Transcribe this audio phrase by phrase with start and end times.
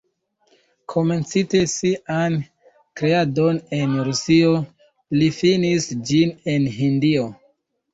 [0.93, 2.39] Komencinte sian
[3.03, 4.59] kreadon en Rusio,
[5.23, 7.35] li finis ĝin en Hindio.